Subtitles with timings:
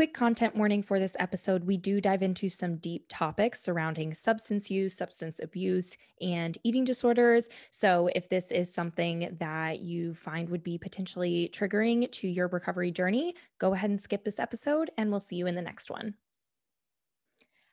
[0.00, 1.64] quick content warning for this episode.
[1.64, 7.50] We do dive into some deep topics surrounding substance use, substance abuse, and eating disorders.
[7.70, 12.90] So, if this is something that you find would be potentially triggering to your recovery
[12.90, 16.14] journey, go ahead and skip this episode, and we'll see you in the next one.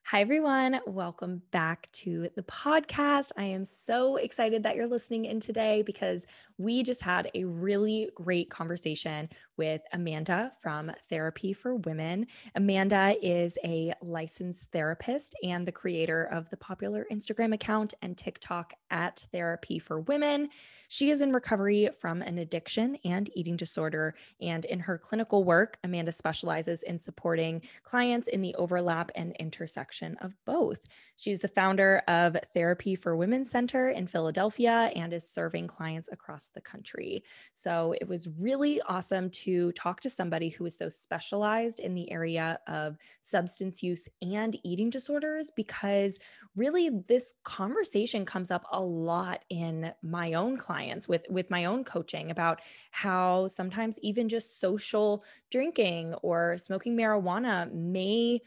[0.08, 0.80] Hi, everyone.
[0.88, 3.32] Welcome back to the podcast.
[3.36, 6.26] I am so excited that you're listening in today because
[6.58, 12.28] we just had a really great conversation with Amanda from Therapy for Women.
[12.56, 18.74] Amanda is a licensed therapist and the creator of the popular Instagram account and TikTok
[18.90, 20.50] at Therapy for Women.
[20.90, 24.16] She is in recovery from an addiction and eating disorder.
[24.40, 30.16] And in her clinical work, Amanda specializes in supporting clients in the overlap and intersection
[30.22, 30.80] of both.
[31.18, 36.50] She's the founder of Therapy for Women Center in Philadelphia and is serving clients across
[36.50, 37.24] the country.
[37.54, 42.12] So it was really awesome to talk to somebody who is so specialized in the
[42.12, 46.20] area of substance use and eating disorders because
[46.56, 51.84] really this conversation comes up a lot in my own clients with with my own
[51.84, 58.42] coaching about how sometimes even just social drinking or smoking marijuana may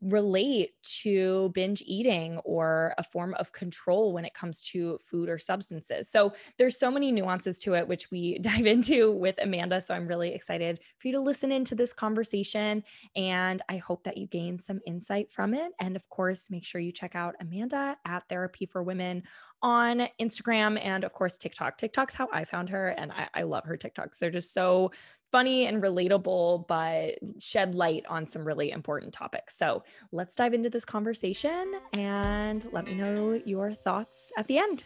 [0.00, 0.70] relate
[1.02, 6.10] to binge eating or a form of control when it comes to food or substances.
[6.10, 9.80] So there's so many nuances to it, which we dive into with Amanda.
[9.80, 12.82] So I'm really excited for you to listen into this conversation.
[13.16, 15.72] And I hope that you gain some insight from it.
[15.80, 19.22] And of course, make sure you check out Amanda at Therapy for Women
[19.62, 21.78] on Instagram and of course TikTok.
[21.78, 24.18] TikTok's how I found her and I, I love her TikToks.
[24.18, 24.92] They're just so
[25.30, 29.56] funny and relatable, but shed light on some really important topics.
[29.56, 34.84] So let's dive into this conversation and let me know your thoughts at the end.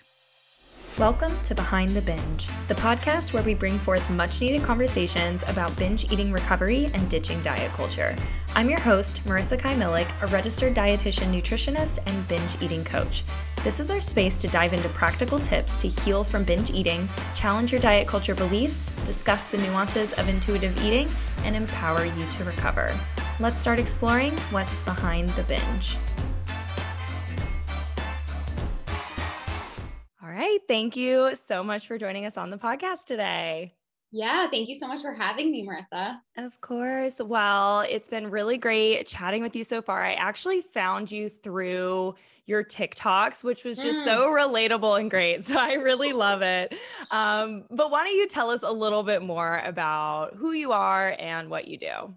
[0.99, 5.75] Welcome to Behind the Binge, the podcast where we bring forth much needed conversations about
[5.79, 8.15] binge eating recovery and ditching diet culture.
[8.55, 13.25] I'm your host, Marissa Kai Miluk, a registered dietitian, nutritionist, and binge eating coach.
[13.65, 17.73] This is our space to dive into practical tips to heal from binge eating, challenge
[17.73, 21.09] your diet culture beliefs, discuss the nuances of intuitive eating,
[21.45, 22.95] and empower you to recover.
[23.41, 25.97] Let's start exploring what's behind the binge.
[30.43, 30.59] Right.
[30.67, 33.75] Thank you so much for joining us on the podcast today.
[34.11, 36.19] Yeah, thank you so much for having me, Marissa.
[36.37, 37.21] Of course.
[37.25, 40.05] Well, it's been really great chatting with you so far.
[40.05, 44.05] I actually found you through your TikToks, which was just mm.
[44.05, 45.47] so relatable and great.
[45.53, 46.75] So I really love it.
[47.11, 51.17] Um, but why don't you tell us a little bit more about who you are
[51.19, 52.17] and what you do?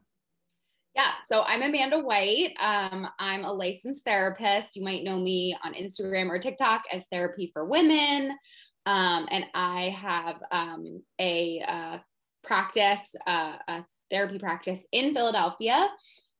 [0.95, 2.55] Yeah, so I'm Amanda White.
[2.57, 4.77] Um, I'm a licensed therapist.
[4.77, 8.37] You might know me on Instagram or TikTok as Therapy for Women.
[8.85, 11.97] Um, and I have um, a uh,
[12.45, 15.89] practice, uh, a therapy practice in Philadelphia.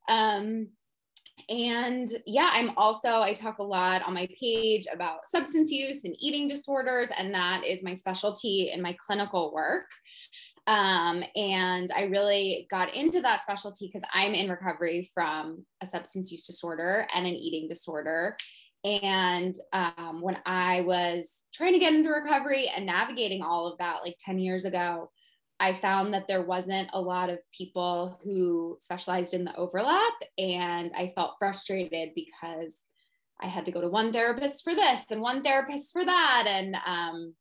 [0.08, 0.70] Um,
[1.50, 6.16] and yeah, I'm also, I talk a lot on my page about substance use and
[6.22, 9.88] eating disorders, and that is my specialty in my clinical work.
[10.68, 16.32] Um, and I really got into that specialty because I'm in recovery from a substance
[16.32, 18.36] use disorder and an eating disorder.
[18.84, 24.00] And um, when I was trying to get into recovery and navigating all of that
[24.04, 25.12] like 10 years ago,
[25.60, 30.14] I found that there wasn't a lot of people who specialized in the overlap.
[30.38, 32.76] And I felt frustrated because
[33.42, 36.46] I had to go to one therapist for this and one therapist for that.
[36.48, 37.34] And um,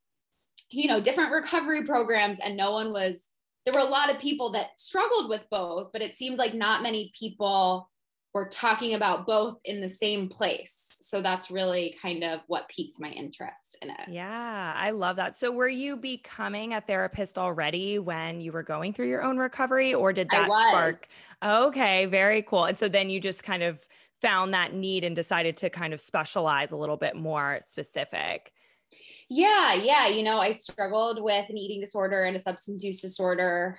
[0.75, 3.25] you know different recovery programs and no one was
[3.65, 6.83] there were a lot of people that struggled with both but it seemed like not
[6.83, 7.89] many people
[8.35, 10.89] were talking about both in the same place.
[11.01, 14.09] So that's really kind of what piqued my interest in it.
[14.09, 15.37] Yeah i love that.
[15.37, 19.95] So were you becoming a therapist already when you were going through your own recovery
[19.95, 21.09] or did that spark?
[21.43, 22.65] Okay very cool.
[22.65, 23.79] And so then you just kind of
[24.21, 28.53] found that need and decided to kind of specialize a little bit more specific
[29.29, 30.09] yeah, yeah.
[30.09, 33.79] You know, I struggled with an eating disorder and a substance use disorder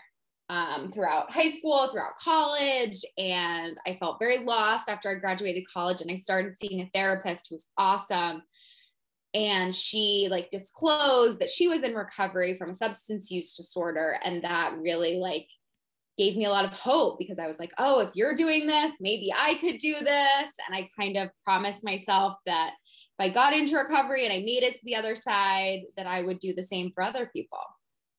[0.49, 6.01] um, throughout high school, throughout college, and I felt very lost after I graduated college.
[6.01, 8.43] And I started seeing a therapist who was awesome.
[9.33, 14.17] And she like disclosed that she was in recovery from a substance use disorder.
[14.23, 15.47] And that really like
[16.17, 18.93] gave me a lot of hope because I was like, oh, if you're doing this,
[19.01, 20.49] maybe I could do this.
[20.65, 22.71] And I kind of promised myself that
[23.19, 26.21] if I got into recovery and I made it to the other side, that I
[26.21, 27.61] would do the same for other people.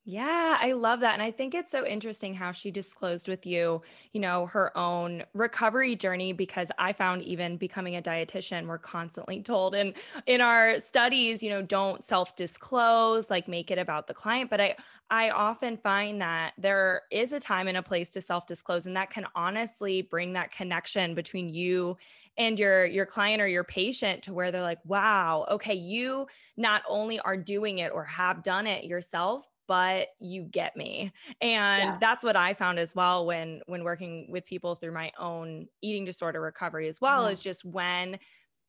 [0.08, 1.14] Yeah, I love that.
[1.14, 3.82] And I think it's so interesting how she disclosed with you,
[4.12, 9.42] you know, her own recovery journey because I found even becoming a dietitian, we're constantly
[9.42, 9.94] told in
[10.26, 14.48] in our studies, you know, don't self-disclose, like make it about the client.
[14.48, 14.76] But I
[15.10, 19.10] I often find that there is a time and a place to self-disclose, and that
[19.10, 21.96] can honestly bring that connection between you
[22.38, 26.82] and your your client or your patient to where they're like wow okay you not
[26.88, 31.98] only are doing it or have done it yourself but you get me and yeah.
[32.00, 36.04] that's what i found as well when when working with people through my own eating
[36.04, 37.32] disorder recovery as well mm-hmm.
[37.32, 38.18] is just when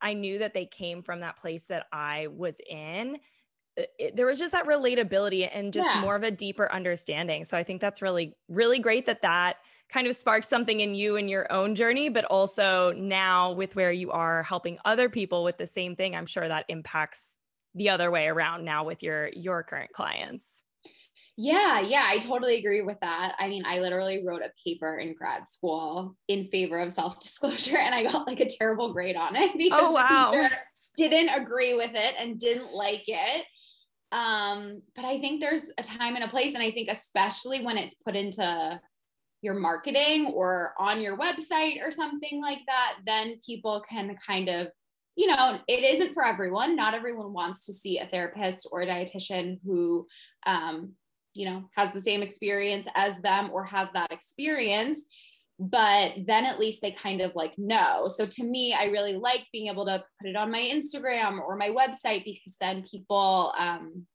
[0.01, 3.17] i knew that they came from that place that i was in
[3.99, 6.01] it, there was just that relatability and just yeah.
[6.01, 9.57] more of a deeper understanding so i think that's really really great that that
[9.91, 13.91] kind of sparked something in you in your own journey but also now with where
[13.91, 17.37] you are helping other people with the same thing i'm sure that impacts
[17.75, 20.61] the other way around now with your your current clients
[21.39, 23.35] yeah, yeah, I totally agree with that.
[23.37, 27.77] I mean, I literally wrote a paper in grad school in favor of self disclosure,
[27.77, 30.49] and I got like a terrible grade on it because oh, wow.
[30.97, 33.45] didn't agree with it and didn't like it.
[34.11, 37.77] Um, but I think there's a time and a place, and I think especially when
[37.77, 38.81] it's put into
[39.47, 44.67] your marketing or on your website or something like that, then people can kind of
[45.19, 46.75] you know, it isn't for everyone.
[46.75, 50.05] Not everyone wants to see a therapist or a dietitian who
[50.45, 50.93] um,
[51.37, 55.05] you know has the same experience as them or has that experience
[55.59, 59.45] but then at least they kind of like know so to me i really like
[59.53, 64.05] being able to put it on my instagram or my website because then people um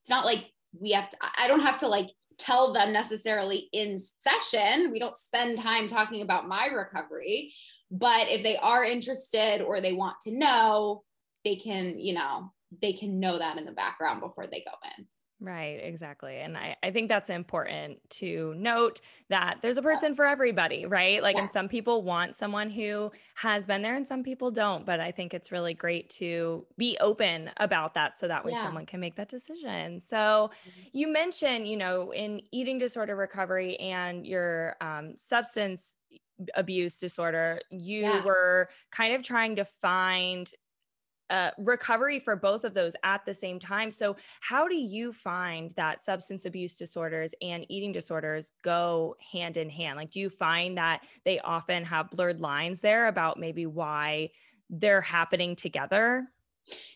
[0.00, 2.08] it's not like we have to i don't have to like
[2.40, 4.90] tell them necessarily in session.
[4.90, 7.52] We don't spend time talking about my recovery
[7.90, 11.02] but if they are interested or they want to know
[11.44, 15.06] they can you know they can know that in the background before they go in
[15.42, 16.36] Right, exactly.
[16.36, 19.00] And I, I think that's important to note
[19.30, 21.22] that there's a person for everybody, right?
[21.22, 21.42] Like, yeah.
[21.42, 24.84] and some people want someone who has been there and some people don't.
[24.84, 28.62] But I think it's really great to be open about that so that way yeah.
[28.62, 30.00] someone can make that decision.
[30.00, 30.80] So, mm-hmm.
[30.92, 35.96] you mentioned, you know, in eating disorder recovery and your um, substance
[36.54, 38.24] abuse disorder, you yeah.
[38.24, 40.52] were kind of trying to find
[41.30, 43.90] uh, recovery for both of those at the same time.
[43.92, 49.70] So, how do you find that substance abuse disorders and eating disorders go hand in
[49.70, 49.96] hand?
[49.96, 54.30] Like, do you find that they often have blurred lines there about maybe why
[54.68, 56.26] they're happening together?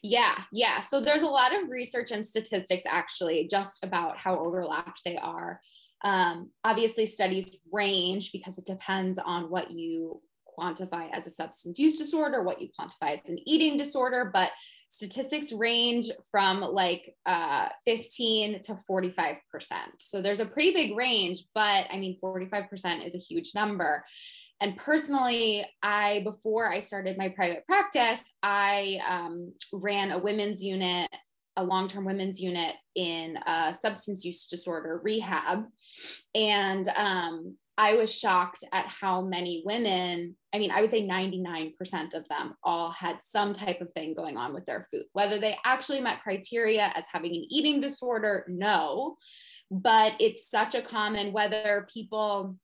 [0.03, 0.81] Yeah, yeah.
[0.81, 5.61] So, there's a lot of research and statistics actually just about how overlapped they are.
[6.03, 10.21] Um, obviously, studies range because it depends on what you
[10.59, 14.51] quantify as a substance use disorder, what you quantify as an eating disorder, but
[14.89, 19.39] statistics range from like uh, 15 to 45%.
[19.99, 24.05] So there's a pretty big range, but I mean, 45% is a huge number.
[24.61, 31.11] And personally, I, before I started my private practice, I um, ran a women's unit
[31.57, 35.65] a long-term women's unit in a substance use disorder rehab
[36.35, 41.75] and um, I was shocked at how many women, I mean, I would say 99%
[42.15, 45.05] of them all had some type of thing going on with their food.
[45.13, 49.17] Whether they actually met criteria as having an eating disorder, no.
[49.71, 52.57] But it's such a common whether people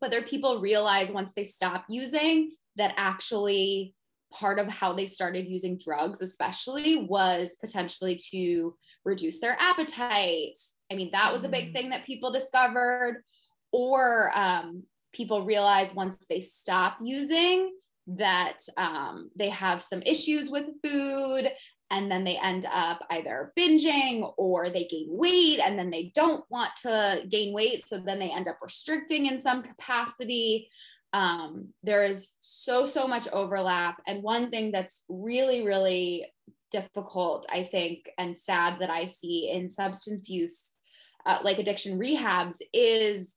[0.00, 3.94] whether people realize once they stop using that actually
[4.32, 10.58] part of how they started using drugs especially was potentially to reduce their appetite.
[10.90, 11.72] I mean, that was a big mm.
[11.72, 13.22] thing that people discovered
[13.72, 17.72] or um, people realize once they stop using
[18.06, 21.48] that um, they have some issues with food
[21.90, 26.44] and then they end up either binging or they gain weight and then they don't
[26.48, 27.86] want to gain weight.
[27.86, 30.68] So then they end up restricting in some capacity.
[31.12, 34.00] Um, there is so so much overlap.
[34.06, 36.26] And one thing that's really really
[36.72, 40.72] difficult i think and sad that i see in substance use
[41.26, 43.36] uh, like addiction rehabs is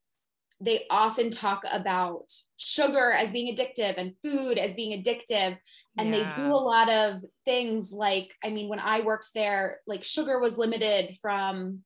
[0.62, 5.58] they often talk about sugar as being addictive and food as being addictive
[5.98, 6.34] and yeah.
[6.34, 10.40] they do a lot of things like i mean when i worked there like sugar
[10.40, 11.80] was limited from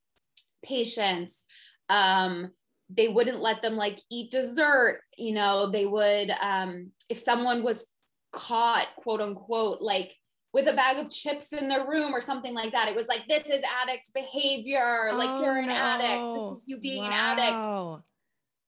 [0.63, 1.45] patients
[1.89, 2.51] um
[2.89, 7.87] they wouldn't let them like eat dessert you know they would um if someone was
[8.31, 10.15] caught quote unquote like
[10.53, 12.87] with a bag of chips in the room or something like that.
[12.87, 15.11] It was like, this is addict behavior.
[15.13, 15.75] Like, you're an no.
[15.75, 16.39] addict.
[16.39, 17.07] This is you being wow.
[17.07, 18.03] an addict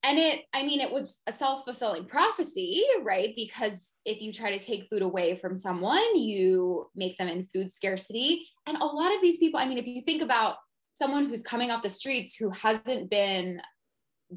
[0.03, 3.33] and it i mean it was a self-fulfilling prophecy right?
[3.35, 7.75] Because if you try to take food away from someone you make them in food
[7.75, 8.47] scarcity.
[8.65, 10.57] And a lot of these people i mean if you think about
[10.97, 13.61] someone who's coming off the streets who hasn't been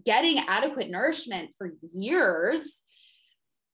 [0.04, 2.80] getting adequate nourishment for years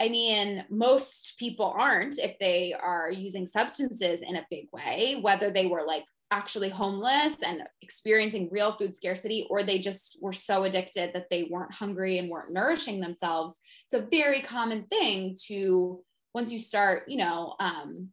[0.01, 5.51] I mean, most people aren't if they are using substances in a big way, whether
[5.51, 10.65] they were like actually homeless and experiencing real food scarcity, or they just were so
[10.65, 13.55] addicted that they weren't hungry and weren't nourishing themselves.
[13.91, 18.11] It's a very common thing to, once you start, you know, um,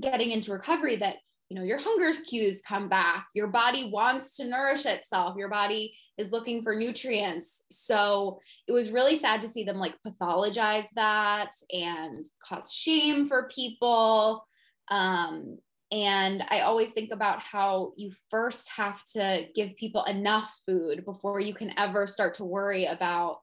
[0.00, 1.16] getting into recovery, that
[1.50, 3.26] you know your hunger cues come back.
[3.34, 5.36] Your body wants to nourish itself.
[5.36, 7.64] Your body is looking for nutrients.
[7.70, 13.48] So it was really sad to see them like pathologize that and cause shame for
[13.54, 14.42] people.
[14.90, 15.58] Um,
[15.94, 21.40] and i always think about how you first have to give people enough food before
[21.40, 23.40] you can ever start to worry about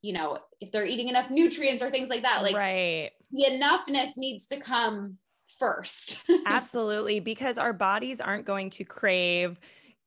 [0.00, 4.10] you know if they're eating enough nutrients or things like that like right the enoughness
[4.16, 5.18] needs to come
[5.58, 6.22] first.
[6.46, 9.60] Absolutely, because our bodies aren't going to crave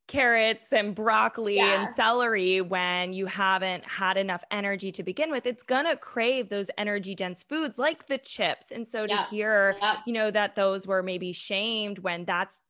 [0.10, 1.86] carrots and broccoli yeah.
[1.86, 6.50] and celery when you haven't had enough energy to begin with it's going to crave
[6.50, 8.72] those energy dense foods like the chips.
[8.72, 9.76] And so to hear
[10.08, 12.64] you know that those were maybe shamed when that's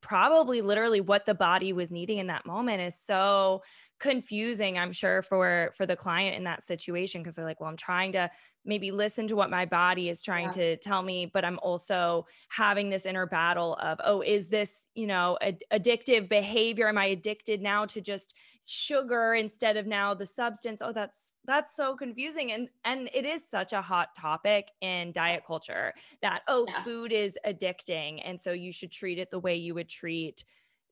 [0.00, 3.62] probably literally what the body was needing in that moment is so
[4.00, 7.76] confusing i'm sure for for the client in that situation because they're like well i'm
[7.76, 8.28] trying to
[8.64, 10.52] maybe listen to what my body is trying yeah.
[10.52, 15.06] to tell me but i'm also having this inner battle of oh is this you
[15.06, 18.34] know ad- addictive behavior am i addicted now to just
[18.66, 23.46] sugar instead of now the substance oh that's that's so confusing and and it is
[23.48, 26.82] such a hot topic in diet culture that oh yeah.
[26.82, 30.44] food is addicting and so you should treat it the way you would treat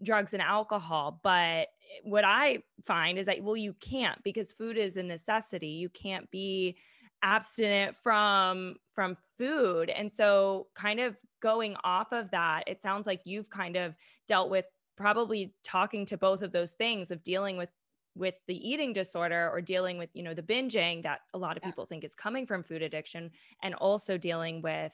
[0.03, 4.77] drugs and alcohol but Eh, what i find is that well you can't because food
[4.77, 5.69] is a necessity.
[5.69, 6.77] You can't be
[7.23, 9.91] abstinent from from food.
[9.91, 13.95] And so kind of going off of that it sounds like you've kind of
[14.29, 14.65] dealt with
[14.97, 17.71] probably talking to both of those things of dealing with
[18.15, 21.63] with the eating disorder or dealing with you know the binging that a lot of
[21.63, 23.31] people think is coming from food addiction
[23.63, 24.93] and also dealing with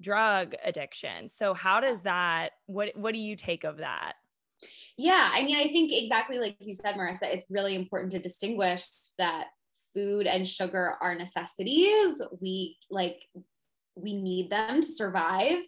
[0.00, 1.28] drug addiction.
[1.28, 4.14] So how does that what what do you take of that
[4.96, 8.86] yeah i mean i think exactly like you said marissa it's really important to distinguish
[9.18, 9.46] that
[9.94, 12.22] food and sugar are necessities.
[12.40, 13.22] We like
[13.96, 15.58] we need them to survive.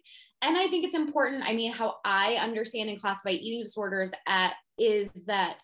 [0.41, 1.43] And I think it's important.
[1.45, 5.59] I mean, how I understand and classify eating disorders at is that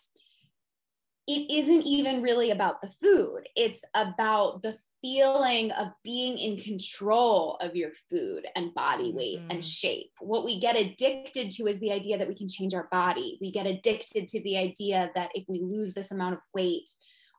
[1.26, 3.48] it isn't even really about the food.
[3.56, 9.46] It's about the feeling of being in control of your food and body weight mm.
[9.50, 10.10] and shape.
[10.20, 13.38] What we get addicted to is the idea that we can change our body.
[13.40, 16.88] We get addicted to the idea that if we lose this amount of weight,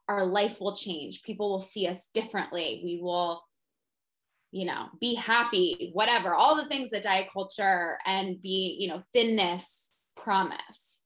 [0.08, 1.24] our life will change.
[1.24, 2.82] People will see us differently.
[2.84, 3.44] We will,
[4.51, 9.01] you know, be happy, whatever, all the things that diet culture and be, you know,
[9.13, 11.00] thinness promise.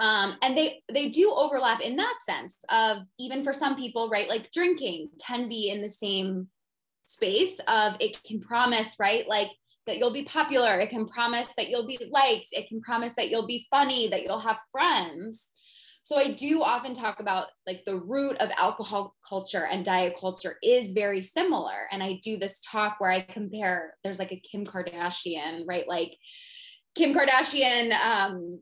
[0.00, 4.28] Um, and they they do overlap in that sense of even for some people, right?
[4.28, 6.48] Like drinking can be in the same
[7.04, 9.28] space of it can promise, right?
[9.28, 9.50] Like
[9.86, 10.78] that you'll be popular.
[10.78, 12.48] It can promise that you'll be liked.
[12.52, 15.48] It can promise that you'll be funny, that you'll have friends.
[16.02, 20.56] So I do often talk about like the root of alcohol culture and diet culture
[20.62, 21.86] is very similar.
[21.92, 25.86] And I do this talk where I compare, there's like a Kim Kardashian, right?
[25.86, 26.16] Like
[26.96, 28.60] Kim Kardashian um,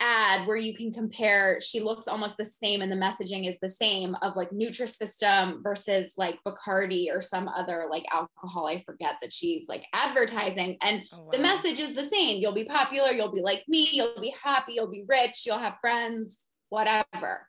[0.00, 3.68] ad where you can compare, she looks almost the same and the messaging is the
[3.68, 8.66] same of like Nutrisystem versus like Bacardi or some other like alcohol.
[8.66, 10.76] I forget that she's like advertising.
[10.82, 11.30] And oh, wow.
[11.32, 12.40] the message is the same.
[12.40, 15.78] You'll be popular, you'll be like me, you'll be happy, you'll be rich, you'll have
[15.80, 16.38] friends
[16.70, 17.46] whatever.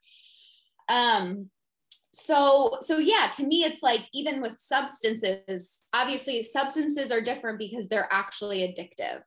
[0.90, 1.50] Um,
[2.14, 7.88] so so yeah to me it's like even with substances obviously substances are different because
[7.88, 9.22] they're actually addictive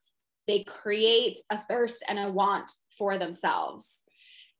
[0.47, 4.01] they create a thirst and a want for themselves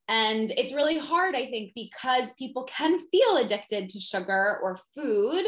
[0.07, 5.43] and it's really hard i think because people can feel addicted to sugar or food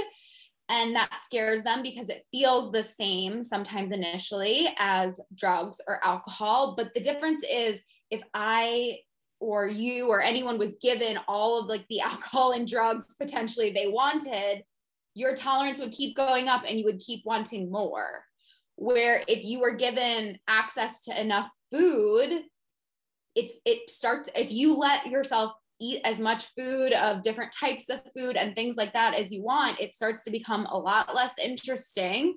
[0.69, 6.73] and that scares them because it feels the same sometimes initially as drugs or alcohol
[6.75, 7.77] but the difference is
[8.09, 8.97] if i
[9.39, 13.87] or you or anyone was given all of like the alcohol and drugs potentially they
[13.87, 14.63] wanted,
[15.13, 18.23] your tolerance would keep going up and you would keep wanting more.
[18.75, 22.43] Where if you were given access to enough food,
[23.37, 28.01] it's it starts if you let yourself eat as much food of different types of
[28.15, 31.33] food and things like that as you want, it starts to become a lot less
[31.41, 32.35] interesting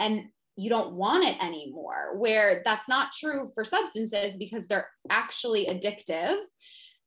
[0.00, 0.24] and
[0.56, 6.38] you don't want it anymore where that's not true for substances because they're actually addictive.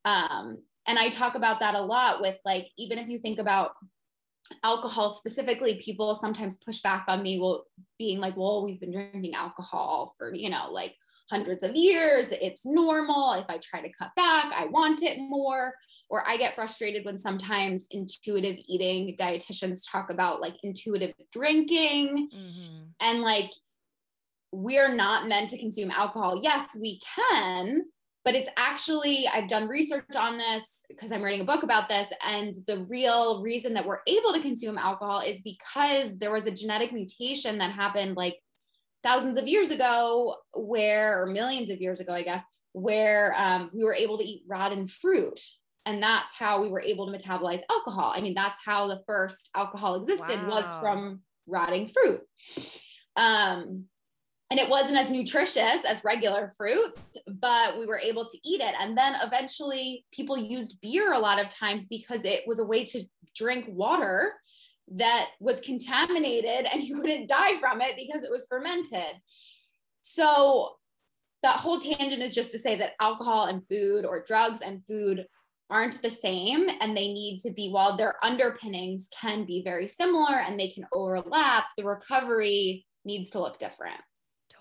[0.05, 3.71] Um, and i talk about that a lot with like even if you think about
[4.63, 7.65] alcohol specifically people sometimes push back on me well
[7.97, 10.95] being like well we've been drinking alcohol for you know like
[11.29, 12.27] hundreds of years.
[12.29, 13.33] It's normal.
[13.33, 15.73] If I try to cut back, I want it more.
[16.09, 22.83] Or I get frustrated when sometimes intuitive eating dietitians talk about like intuitive drinking mm-hmm.
[22.99, 23.49] and like
[24.51, 26.39] we're not meant to consume alcohol.
[26.43, 27.85] Yes, we can,
[28.25, 32.07] but it's actually i've done research on this because i'm writing a book about this
[32.25, 36.51] and the real reason that we're able to consume alcohol is because there was a
[36.51, 38.37] genetic mutation that happened like
[39.03, 43.83] thousands of years ago where or millions of years ago i guess where um, we
[43.83, 45.39] were able to eat rotten fruit
[45.85, 49.49] and that's how we were able to metabolize alcohol i mean that's how the first
[49.55, 50.49] alcohol existed wow.
[50.49, 52.21] was from rotting fruit
[53.15, 53.85] um,
[54.53, 56.95] and it wasn't as nutritious as regular fruit,
[57.27, 58.75] but we were able to eat it.
[58.79, 62.83] And then eventually people used beer a lot of times because it was a way
[62.85, 63.03] to
[63.35, 64.33] drink water
[64.95, 69.15] that was contaminated and you couldn't die from it because it was fermented.
[70.01, 70.75] So
[71.41, 75.25] that whole tangent is just to say that alcohol and food or drugs and food
[75.69, 80.35] aren't the same and they need to be while their underpinnings can be very similar
[80.35, 83.99] and they can overlap the recovery needs to look different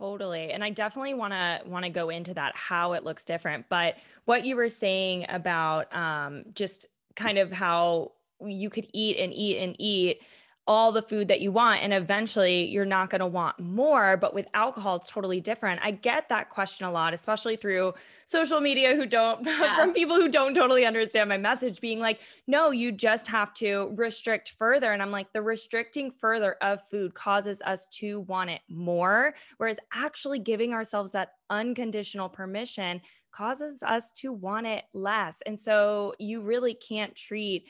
[0.03, 0.51] Totally.
[0.51, 3.67] And I definitely want to want to go into that how it looks different.
[3.69, 8.11] But what you were saying about um, just kind of how
[8.47, 10.23] you could eat and eat and eat
[10.69, 14.33] all the food that you want and eventually you're not going to want more but
[14.33, 15.81] with alcohol it's totally different.
[15.83, 17.95] I get that question a lot especially through
[18.27, 19.77] social media who don't yeah.
[19.77, 23.93] from people who don't totally understand my message being like no you just have to
[23.97, 24.93] restrict further.
[24.93, 29.79] And i'm like the restricting further of food causes us to want it more whereas
[29.93, 33.01] actually giving ourselves that unconditional permission
[33.33, 35.39] causes us to want it less.
[35.47, 37.65] And so you really can't treat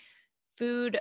[0.62, 1.00] food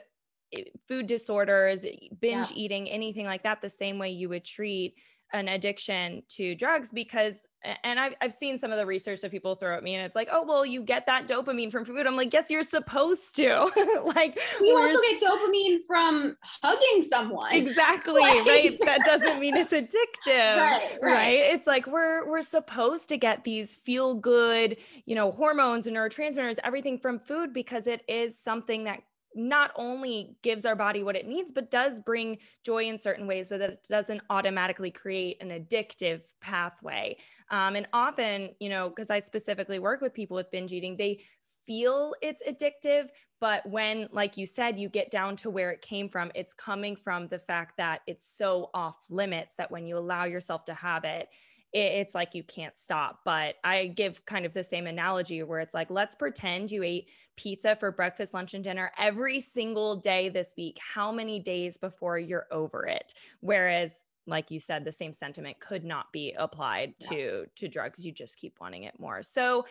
[0.54, 2.58] eh, food disorders, eh, binge yeah.
[2.58, 4.96] eating, anything like that, the same way you would treat
[5.34, 7.46] an addiction to drugs because
[7.84, 10.16] and I've, I've seen some of the research that people throw at me and it's
[10.16, 12.06] like oh well you get that dopamine from food.
[12.06, 13.70] I'm like yes you're supposed to.
[14.04, 17.54] Like you also get dopamine from hugging someone.
[17.62, 18.78] Exactly like, right?
[18.86, 21.38] That doesn't mean it's addictive right, right, right?
[21.38, 26.58] It's like we're we're supposed to get these feel good you know hormones and neurotransmitters
[26.64, 29.02] everything from food because it is something that
[29.36, 33.50] not only gives our body what it needs, but does bring joy in certain ways,
[33.50, 37.18] but that it doesn't automatically create an addictive pathway.
[37.50, 41.22] Um, and often, you know, because I specifically work with people with binge eating, they
[41.66, 46.10] feel it's addictive, but when, like you said, you get down to where it came
[46.10, 50.26] from, it's coming from the fact that it's so off limits that when you allow
[50.26, 51.30] yourself to have it,
[51.74, 53.20] it's like you can't stop.
[53.24, 57.08] But I give kind of the same analogy where it's like, let's pretend you ate
[57.38, 60.78] pizza for breakfast, lunch, and dinner every single day this week.
[60.94, 63.14] How many days before you're over it?
[63.40, 67.10] Whereas, like you said, the same sentiment could not be applied yeah.
[67.10, 68.06] to to drugs.
[68.06, 69.24] You just keep wanting it more.
[69.24, 69.66] So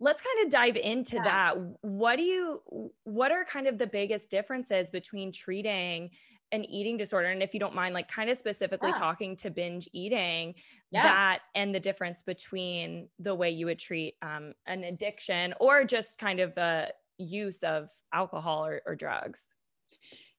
[0.00, 1.24] let's kind of dive into yeah.
[1.24, 1.56] that.
[1.82, 6.10] What do you what are kind of the biggest differences between treating
[6.52, 8.98] an eating disorder and if you don't mind like kind of specifically yeah.
[8.98, 10.54] talking to binge eating
[10.94, 11.02] yeah.
[11.02, 16.18] that and the difference between the way you would treat um, an addiction or just
[16.18, 19.46] kind of the use of alcohol or, or drugs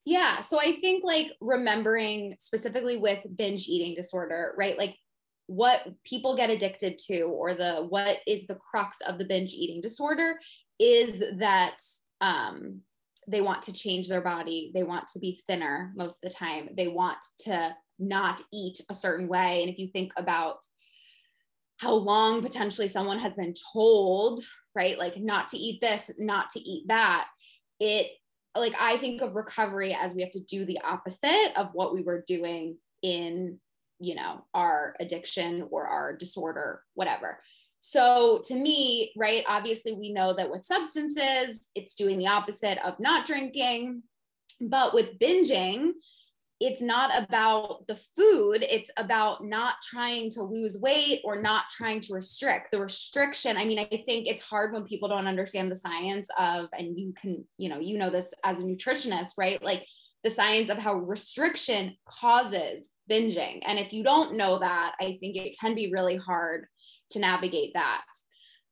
[0.03, 4.95] yeah so i think like remembering specifically with binge eating disorder right like
[5.47, 9.79] what people get addicted to or the what is the crux of the binge eating
[9.81, 10.37] disorder
[10.79, 11.77] is that
[12.19, 12.81] um
[13.27, 14.71] they want to change their body.
[14.73, 16.69] They want to be thinner most of the time.
[16.75, 19.61] They want to not eat a certain way.
[19.61, 20.59] And if you think about
[21.79, 24.43] how long potentially someone has been told,
[24.75, 27.27] right, like not to eat this, not to eat that,
[27.79, 28.11] it
[28.57, 32.01] like I think of recovery as we have to do the opposite of what we
[32.01, 33.59] were doing in,
[33.99, 37.37] you know, our addiction or our disorder, whatever.
[37.81, 42.99] So to me, right, obviously we know that with substances, it's doing the opposite of
[42.99, 44.03] not drinking.
[44.61, 45.91] But with binging,
[46.61, 51.99] it's not about the food, it's about not trying to lose weight or not trying
[51.99, 52.71] to restrict.
[52.71, 56.69] The restriction, I mean, I think it's hard when people don't understand the science of,
[56.71, 59.61] and you can, you know, you know this as a nutritionist, right?
[59.61, 59.85] Like
[60.23, 63.59] the science of how restriction causes binging.
[63.65, 66.67] And if you don't know that, I think it can be really hard
[67.11, 68.05] to navigate that.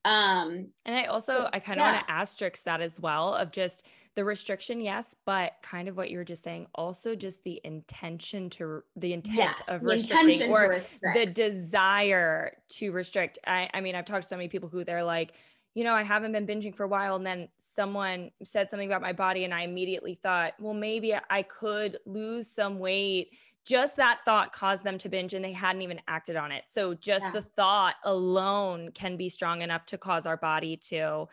[0.06, 1.94] Um, and I also, I kind of yeah.
[1.94, 6.10] want to asterisk that as well of just the restriction, yes, but kind of what
[6.10, 10.70] you were just saying, also just the intention to the intent yeah, of restricting or
[10.70, 11.16] restrict.
[11.16, 13.40] the desire to restrict.
[13.46, 15.34] I, I mean, I've talked to so many people who they're like,
[15.74, 17.16] you know, I haven't been binging for a while.
[17.16, 21.42] And then someone said something about my body, and I immediately thought, well, maybe I
[21.42, 23.32] could lose some weight
[23.66, 26.66] just that thought caused them to binge and they hadn't even acted on it.
[26.68, 27.32] So just yeah.
[27.32, 31.30] the thought alone can be strong enough to cause our body to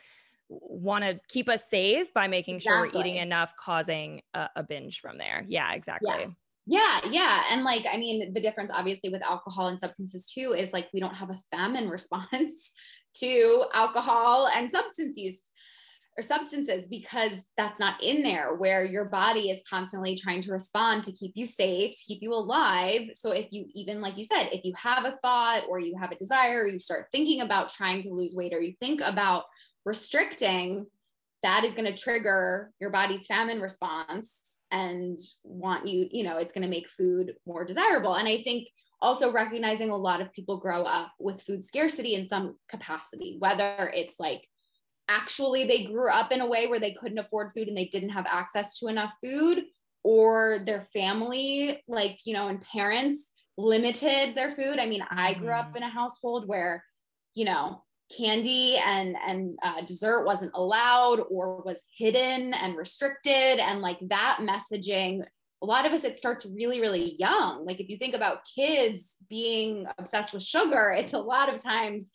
[0.51, 2.91] want to keep us safe by making exactly.
[2.91, 5.45] sure we're eating enough, causing a, a binge from there.
[5.49, 6.11] Yeah, exactly.
[6.19, 6.27] Yeah.
[6.67, 7.43] Yeah, yeah.
[7.51, 11.01] And like, I mean, the difference obviously with alcohol and substances too is like we
[11.01, 12.73] don't have a famine response
[13.15, 15.39] to alcohol and substance use
[16.21, 21.03] or substances because that's not in there where your body is constantly trying to respond
[21.03, 23.11] to keep you safe, to keep you alive.
[23.19, 26.13] So if you even like you said, if you have a thought or you have
[26.13, 29.45] a desire, you start thinking about trying to lose weight or you think about
[29.85, 30.87] restricting,
[31.43, 36.53] that is going to trigger your body's famine response and want you, you know, it's
[36.53, 38.15] going to make food more desirable.
[38.15, 38.69] And I think
[39.01, 43.91] also recognizing a lot of people grow up with food scarcity in some capacity, whether
[43.95, 44.47] it's like
[45.11, 48.11] actually they grew up in a way where they couldn't afford food and they didn't
[48.11, 49.65] have access to enough food,
[50.03, 54.79] or their family, like, you know, and parents limited their food.
[54.79, 55.79] I mean, I grew up mm-hmm.
[55.79, 56.85] in a household where,
[57.35, 57.83] you know,
[58.17, 64.39] candy and and uh, dessert wasn't allowed or was hidden and restricted and like that
[64.41, 65.23] messaging
[65.63, 69.15] a lot of us it starts really really young like if you think about kids
[69.29, 72.07] being obsessed with sugar it's a lot of times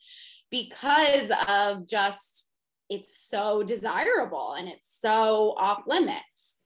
[0.52, 2.50] because of just
[2.90, 6.58] it's so desirable and it's so off limits.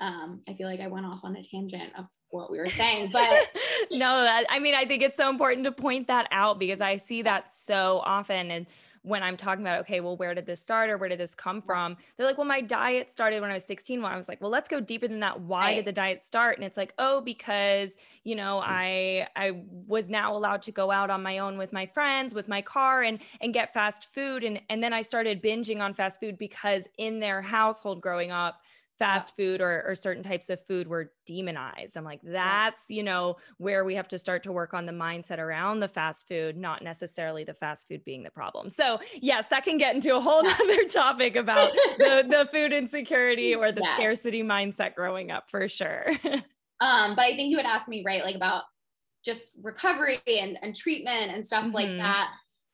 [0.00, 3.10] Um i feel like i went off on a tangent of what we were saying
[3.12, 3.48] but
[3.90, 6.96] no that, i mean i think it's so important to point that out because i
[6.96, 8.66] see that so often and
[9.08, 11.62] when I'm talking about, okay, well, where did this start or where did this come
[11.62, 11.96] from?
[12.16, 14.02] They're like, well, my diet started when I was 16.
[14.02, 15.40] When I was like, well, let's go deeper than that.
[15.40, 15.74] Why right.
[15.76, 16.58] did the diet start?
[16.58, 18.68] And it's like, oh, because, you know, mm.
[18.68, 22.48] I I was now allowed to go out on my own with my friends, with
[22.48, 24.44] my car and and get fast food.
[24.44, 28.60] And and then I started binging on fast food because in their household growing up,
[28.98, 31.96] fast food or, or certain types of food were demonized.
[31.96, 35.38] I'm like, that's, you know, where we have to start to work on the mindset
[35.38, 38.70] around the fast food, not necessarily the fast food being the problem.
[38.70, 43.54] So yes, that can get into a whole other topic about the, the food insecurity
[43.54, 46.08] or the scarcity mindset growing up for sure.
[46.80, 48.64] um, but I think you would ask me, right, like about
[49.24, 51.74] just recovery and, and treatment and stuff mm-hmm.
[51.74, 52.30] like that.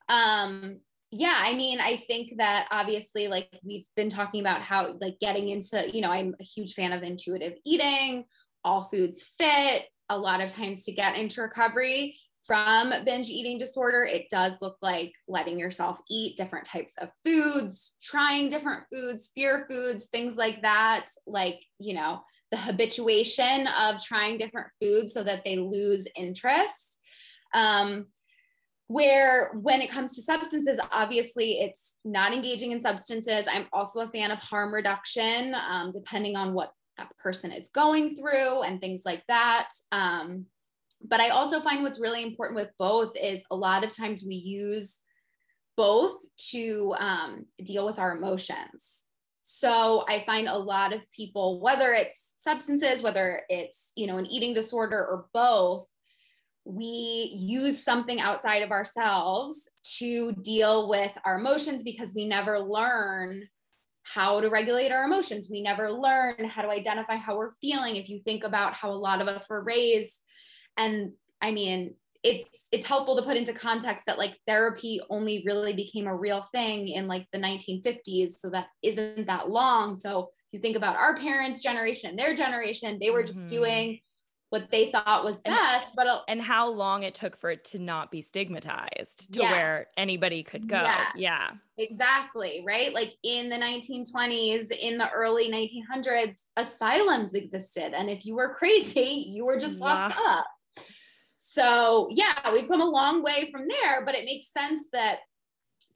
[0.08, 0.80] Um,
[1.14, 5.48] yeah i mean i think that obviously like we've been talking about how like getting
[5.48, 8.24] into you know i'm a huge fan of intuitive eating
[8.64, 14.04] all foods fit a lot of times to get into recovery from binge eating disorder
[14.04, 19.66] it does look like letting yourself eat different types of foods trying different foods fear
[19.70, 22.20] foods things like that like you know
[22.54, 26.98] the habituation of trying different foods so that they lose interest.
[27.52, 28.06] Um,
[28.86, 33.46] where when it comes to substances obviously it's not engaging in substances.
[33.50, 38.14] I'm also a fan of harm reduction um, depending on what that person is going
[38.14, 39.70] through and things like that.
[39.90, 40.46] Um,
[41.06, 44.34] but i also find what's really important with both is a lot of times we
[44.34, 45.00] use
[45.76, 49.04] both to um, deal with our emotions.
[49.42, 54.26] So i find a lot of people whether it's substances whether it's you know an
[54.26, 55.86] eating disorder or both
[56.64, 63.48] we use something outside of ourselves to deal with our emotions because we never learn
[64.02, 65.48] how to regulate our emotions.
[65.50, 67.96] We never learn how to identify how we're feeling.
[67.96, 70.20] If you think about how a lot of us were raised,
[70.76, 75.74] and I mean, it's it's helpful to put into context that like therapy only really
[75.74, 80.52] became a real thing in like the 1950s so that isn't that long so if
[80.52, 83.48] you think about our parents generation their generation they were just mm-hmm.
[83.48, 84.00] doing
[84.54, 87.76] what they thought was best and, but and how long it took for it to
[87.76, 89.50] not be stigmatized to yes.
[89.50, 91.08] where anybody could go yeah.
[91.16, 98.24] yeah exactly right like in the 1920s in the early 1900s asylums existed and if
[98.24, 100.38] you were crazy you were just locked yeah.
[100.38, 100.46] up
[101.36, 105.18] so yeah we've come a long way from there but it makes sense that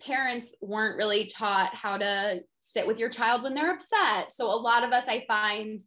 [0.05, 4.59] parents weren't really taught how to sit with your child when they're upset so a
[4.59, 5.81] lot of us i find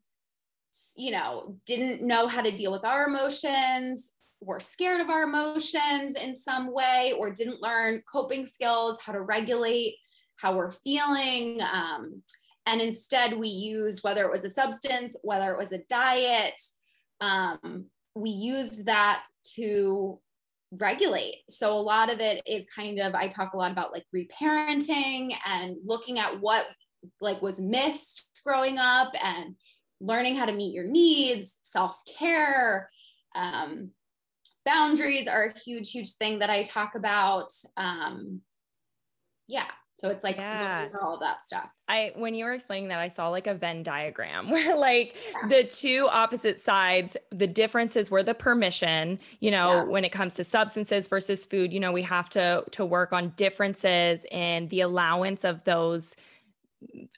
[0.96, 6.16] you know, didn't know how to deal with our emotions, were scared of our emotions
[6.16, 9.96] in some way, or didn't learn coping skills, how to regulate
[10.38, 11.60] how we're feeling.
[11.62, 12.24] Um,
[12.66, 16.60] and instead, we use whether it was a substance, whether it was a diet,
[17.20, 19.24] um, we used that
[19.56, 20.20] to
[20.72, 21.44] regulate.
[21.50, 25.34] So a lot of it is kind of, I talk a lot about like reparenting
[25.46, 26.66] and looking at what
[27.20, 29.56] like was missed growing up and
[30.02, 32.90] learning how to meet your needs, self care,
[33.36, 33.92] um,
[34.66, 37.52] boundaries are a huge, huge thing that I talk about.
[37.78, 38.42] Um,
[39.48, 39.66] yeah.
[39.96, 40.88] So it's like yeah.
[41.00, 41.70] all that stuff.
[41.88, 45.48] I when you were explaining that, I saw like a Venn diagram where like yeah.
[45.48, 49.84] the two opposite sides, the differences were the permission, you know, yeah.
[49.84, 53.34] when it comes to substances versus food, you know, we have to to work on
[53.36, 56.16] differences in the allowance of those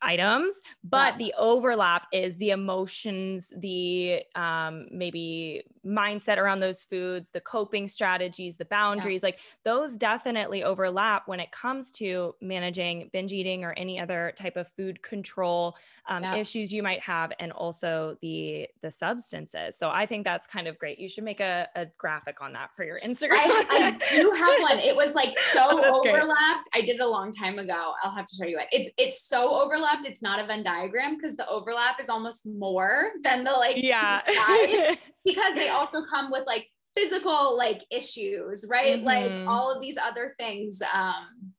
[0.02, 1.18] items but yeah.
[1.26, 8.56] the overlap is the emotions the um maybe mindset around those foods the coping strategies
[8.56, 9.28] the boundaries yeah.
[9.28, 14.58] like those definitely overlap when it comes to managing binge eating or any other type
[14.58, 15.76] of food control
[16.10, 16.36] um, yeah.
[16.36, 20.78] issues you might have and also the the substances so i think that's kind of
[20.78, 24.32] great you should make a, a graphic on that for your instagram I, I do
[24.32, 26.82] have one it was like so oh, overlapped great.
[26.84, 29.22] i did it a long time ago i'll have to show you it it's it's
[29.22, 33.52] so overlapped it's not a venn diagram because the overlap is almost more than the
[33.52, 34.22] like yeah
[35.26, 39.06] because they also come with like physical like issues right mm-hmm.
[39.06, 41.54] like all of these other things um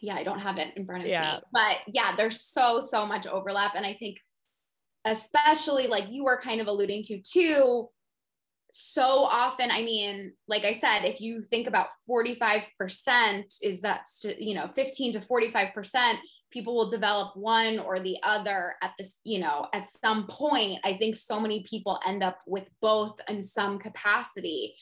[0.00, 1.36] yeah, I don't have it in front of yeah.
[1.36, 1.40] me.
[1.52, 3.74] But yeah, there's so, so much overlap.
[3.76, 4.18] And I think,
[5.04, 7.88] especially like you were kind of alluding to too,
[8.72, 12.64] so often, I mean, like I said, if you think about 45%
[13.62, 14.02] is that,
[14.38, 16.14] you know, 15 to 45%,
[16.50, 20.80] people will develop one or the other at this, you know, at some point.
[20.84, 24.74] I think so many people end up with both in some capacity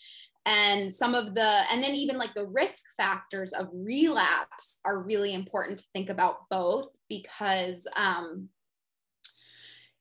[0.47, 5.35] and some of the and then even like the risk factors of relapse are really
[5.35, 8.49] important to think about both because um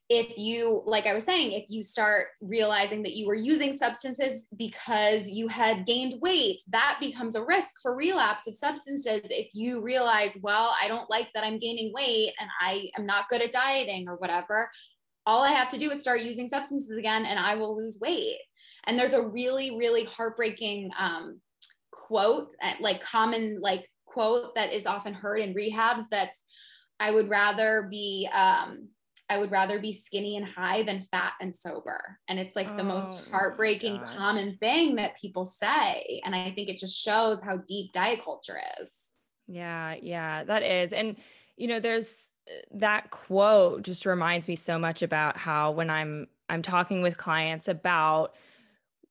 [0.10, 4.48] if you like i was saying if you start realizing that you were using substances
[4.58, 9.82] because you had gained weight that becomes a risk for relapse of substances if you
[9.82, 13.52] realize well i don't like that i'm gaining weight and i am not good at
[13.52, 14.70] dieting or whatever
[15.26, 18.40] all i have to do is start using substances again and i will lose weight
[18.88, 21.42] and there's a really, really heartbreaking um,
[21.92, 26.04] quote, uh, like common like quote that is often heard in rehabs.
[26.10, 26.42] That's
[27.00, 28.88] I would rather be um,
[29.30, 32.18] I would rather be skinny and high than fat and sober.
[32.28, 36.22] And it's like oh, the most oh heartbreaking common thing that people say.
[36.24, 38.92] And I think it just shows how deep diet culture is.
[39.48, 40.94] Yeah, yeah, that is.
[40.94, 41.18] And
[41.58, 46.28] you know, there's uh, that quote just reminds me so much about how when I'm
[46.50, 48.34] I'm talking with clients about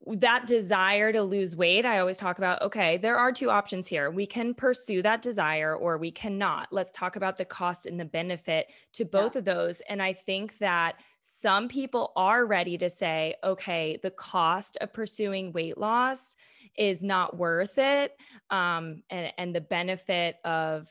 [0.06, 4.10] that desire to lose weight, I always talk about okay, there are two options here.
[4.10, 6.68] We can pursue that desire or we cannot.
[6.70, 9.38] Let's talk about the cost and the benefit to both yeah.
[9.40, 9.82] of those.
[9.88, 15.52] And I think that some people are ready to say, okay, the cost of pursuing
[15.52, 16.36] weight loss
[16.78, 18.16] is not worth it.
[18.50, 20.88] Um, and, and the benefit of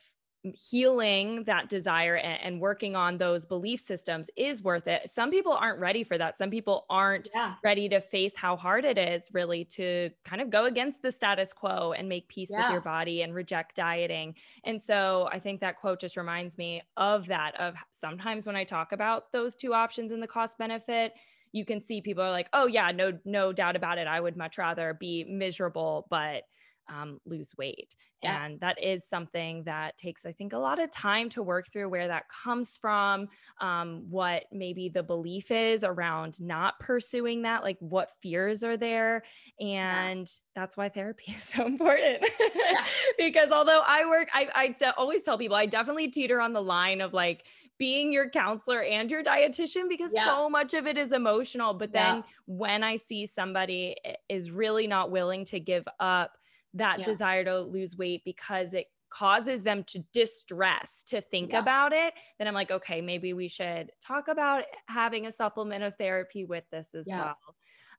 [0.54, 5.10] healing that desire and, and, working on those belief systems is worth it.
[5.10, 6.38] Some people aren't ready for that.
[6.38, 7.56] Some people aren't yeah.
[7.64, 11.54] ready to face how hard it is really to kind of go against the status
[11.54, 12.64] quo and make peace yeah.
[12.64, 14.36] with your body and reject dieting.
[14.64, 18.64] And so I think that quote just reminds me of that of sometimes when I
[18.64, 21.14] talk about those two options and the cost benefit,
[21.52, 24.08] you can see people are like, "Oh yeah, no no doubt about it.
[24.08, 26.44] I would much rather be miserable, but
[26.90, 27.96] um, lose weight.
[28.24, 28.46] Yeah.
[28.46, 31.90] And that is something that takes, I think, a lot of time to work through
[31.90, 33.28] where that comes from,
[33.62, 39.24] um, what maybe the belief is around not pursuing that, like what fears are there.
[39.60, 40.26] And yeah.
[40.56, 42.26] that's why therapy is so important.
[42.40, 42.86] Yeah.
[43.18, 46.64] because although I work, I, I de- always tell people I definitely teeter on the
[46.64, 47.46] line of like,
[47.78, 50.26] being your counselor and your dietitian because yeah.
[50.26, 51.74] so much of it is emotional.
[51.74, 52.22] But then yeah.
[52.46, 53.98] when I see somebody
[54.30, 56.38] is really not willing to give up
[56.76, 57.06] that yeah.
[57.06, 61.60] desire to lose weight because it causes them to distress to think yeah.
[61.60, 65.96] about it, then I'm like, okay, maybe we should talk about having a supplement of
[65.96, 67.34] therapy with this as yeah.
[67.34, 67.56] well.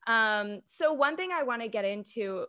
[0.06, 2.46] Um, so one thing I want to get into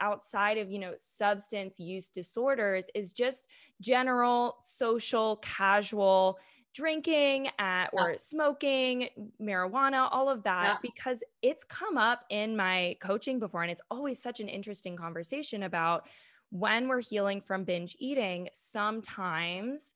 [0.00, 3.48] outside of you know substance use disorders is just
[3.80, 6.38] general social casual
[6.74, 9.08] drinking uh, at, or smoking,
[9.40, 10.76] marijuana, all of that, yeah.
[10.82, 13.62] because it's come up in my coaching before.
[13.62, 16.06] And it's always such an interesting conversation about
[16.50, 19.94] when we're healing from binge eating, sometimes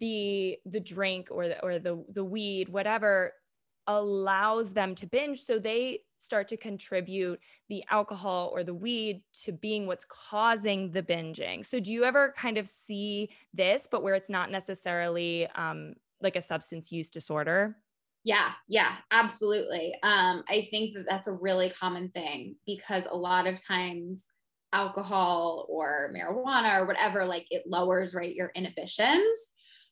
[0.00, 3.32] the the drink or the or the the weed whatever
[3.86, 5.40] allows them to binge.
[5.40, 11.02] So they start to contribute the alcohol or the weed to being what's causing the
[11.02, 11.64] binging.
[11.64, 16.36] So do you ever kind of see this, but where it's not necessarily um, like
[16.36, 17.76] a substance use disorder?
[18.24, 19.94] Yeah, yeah, absolutely.
[20.02, 24.22] Um, I think that that's a really common thing because a lot of times
[24.72, 29.48] alcohol or marijuana or whatever, like it lowers right your inhibitions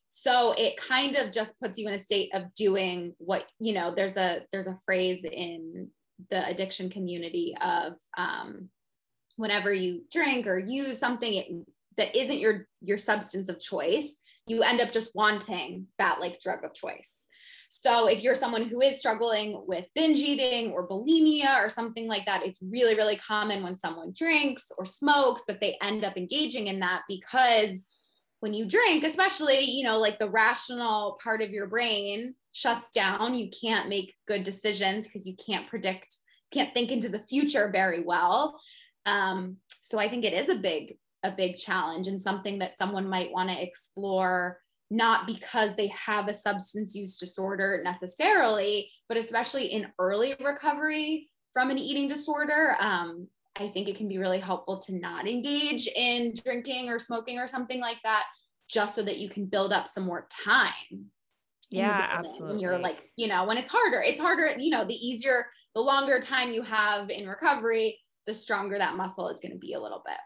[0.09, 3.93] so it kind of just puts you in a state of doing what you know
[3.93, 5.89] there's a there's a phrase in
[6.29, 8.69] the addiction community of um,
[9.35, 11.47] whenever you drink or use something it
[11.97, 14.15] that isn't your your substance of choice
[14.47, 17.11] you end up just wanting that like drug of choice.
[17.69, 22.25] So if you're someone who is struggling with binge eating or bulimia or something like
[22.25, 26.67] that it's really really common when someone drinks or smokes that they end up engaging
[26.67, 27.83] in that because
[28.39, 33.35] when you drink especially you know like the rational part of your brain shuts down.
[33.35, 36.17] You can't make good decisions because you can't predict
[36.51, 38.59] can't think into the future very well.
[39.05, 43.09] Um, so i think it is a big a big challenge and something that someone
[43.09, 49.67] might want to explore not because they have a substance use disorder necessarily but especially
[49.67, 52.75] in early recovery from an eating disorder.
[52.79, 53.27] Um,
[53.59, 57.47] i think it can be really helpful to not engage in drinking or smoking or
[57.47, 58.25] something like that
[58.69, 61.05] just so that you can build up some more time
[61.69, 64.01] yeah absolutely when you're like you know when it's harder.
[64.01, 68.77] It's harder you know the easier the longer time you have in recovery the stronger
[68.77, 70.17] that muscle is going to be a little bit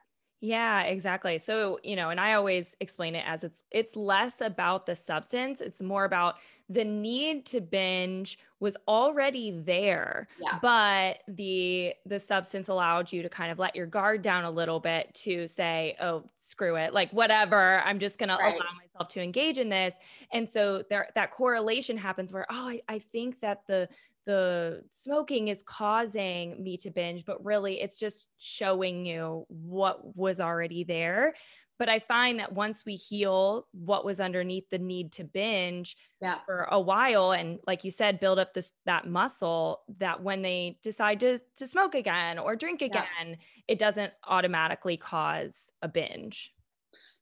[0.43, 1.37] yeah, exactly.
[1.37, 5.61] So, you know, and I always explain it as it's it's less about the substance,
[5.61, 6.35] it's more about
[6.67, 10.57] the need to binge was already there, yeah.
[10.59, 14.79] but the the substance allowed you to kind of let your guard down a little
[14.79, 16.91] bit to say, "Oh, screw it.
[16.91, 18.39] Like whatever, I'm just going right.
[18.39, 19.95] to allow myself to engage in this."
[20.33, 23.87] And so there that correlation happens where, "Oh, I, I think that the
[24.25, 30.39] the smoking is causing me to binge, but really it's just showing you what was
[30.39, 31.33] already there.
[31.79, 36.37] But I find that once we heal what was underneath the need to binge yeah.
[36.45, 40.77] for a while, and like you said, build up this that muscle, that when they
[40.83, 43.35] decide to to smoke again or drink again, yeah.
[43.67, 46.53] it doesn't automatically cause a binge.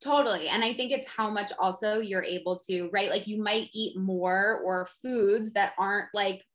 [0.01, 0.47] Totally.
[0.47, 3.09] And I think it's how much also you're able to, right?
[3.09, 6.45] Like you might eat more or foods that aren't like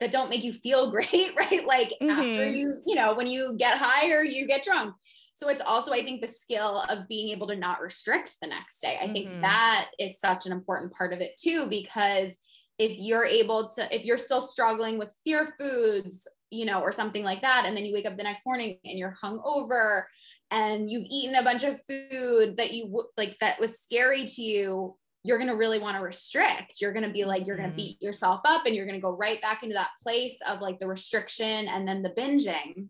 [0.00, 1.66] that don't make you feel great, right?
[1.66, 2.10] Like mm-hmm.
[2.10, 4.94] after you, you know, when you get high or you get drunk.
[5.36, 8.80] So it's also, I think, the skill of being able to not restrict the next
[8.80, 8.98] day.
[9.00, 9.12] I mm-hmm.
[9.12, 12.38] think that is such an important part of it too, because
[12.78, 17.24] if you're able to, if you're still struggling with fear foods, you know, or something
[17.24, 20.04] like that, and then you wake up the next morning and you're hungover
[20.50, 24.96] and you've eaten a bunch of food that you like that was scary to you,
[25.24, 26.80] you're going to really want to restrict.
[26.80, 27.98] You're going to be like, you're going to mm-hmm.
[27.98, 30.78] beat yourself up and you're going to go right back into that place of like
[30.78, 32.88] the restriction and then the binging.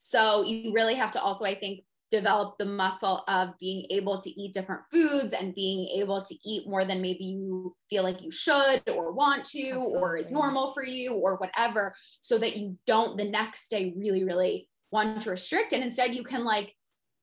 [0.00, 4.30] So you really have to also, I think, develop the muscle of being able to
[4.40, 8.30] eat different foods and being able to eat more than maybe you feel like you
[8.30, 9.98] should or want to Absolutely.
[9.98, 14.22] or is normal for you or whatever so that you don't the next day really
[14.22, 16.72] really want to restrict and instead you can like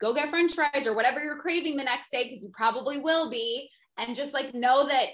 [0.01, 3.29] go get french fries or whatever you're craving the next day because you probably will
[3.29, 5.07] be and just like know that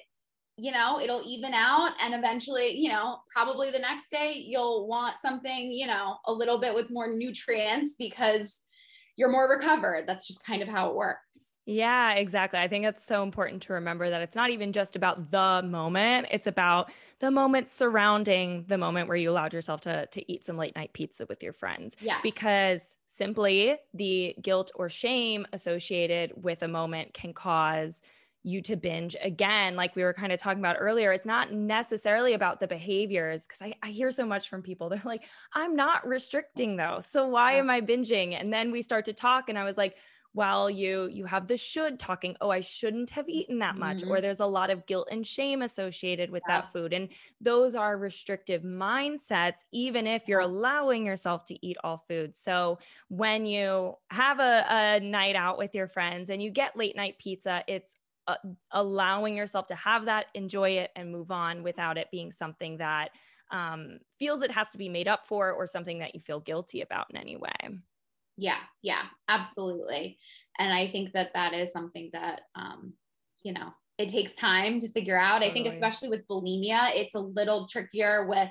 [0.58, 5.16] you know it'll even out and eventually you know probably the next day you'll want
[5.22, 8.58] something you know a little bit with more nutrients because
[9.16, 12.60] you're more recovered that's just kind of how it works yeah, exactly.
[12.60, 16.26] I think it's so important to remember that it's not even just about the moment,
[16.32, 20.58] it's about the moment surrounding the moment where you allowed yourself to to eat some
[20.58, 21.96] late night pizza with your friends.
[22.02, 22.18] Yeah.
[22.24, 28.02] Because simply the guilt or shame associated with a moment can cause
[28.44, 32.34] you to binge again like we were kind of talking about earlier it's not necessarily
[32.34, 36.08] about the behaviors because I, I, hear so much from people they're like i'm not
[36.08, 39.64] restricting though so why am i binging and then we start to talk and i
[39.64, 39.96] was like
[40.34, 44.12] well you you have the should talking oh i shouldn't have eaten that much mm-hmm.
[44.12, 46.62] or there's a lot of guilt and shame associated with yeah.
[46.62, 47.10] that food and
[47.42, 53.46] those are restrictive mindsets even if you're allowing yourself to eat all food so when
[53.48, 57.64] you have a, a night out with your friends and you get late night pizza
[57.68, 57.96] it's
[58.30, 58.36] uh,
[58.72, 63.10] allowing yourself to have that, enjoy it, and move on without it being something that
[63.52, 66.82] um, feels it has to be made up for or something that you feel guilty
[66.82, 67.80] about in any way.
[68.38, 70.20] Yeah, yeah, absolutely.
[70.60, 72.94] And I think that that is something that, um,
[73.42, 75.40] you know, it takes time to figure out.
[75.40, 75.50] Totally.
[75.50, 78.50] I think, especially with bulimia, it's a little trickier with